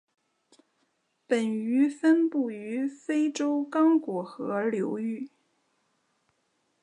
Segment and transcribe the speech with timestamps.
[1.27, 5.29] 本鱼分布于非洲刚果河流域。